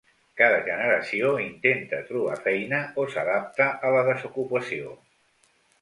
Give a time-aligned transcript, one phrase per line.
[0.39, 5.01] Cada generació intenta trobar feina o s'adapta a la desocupació.